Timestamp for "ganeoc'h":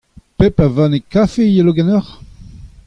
1.77-2.13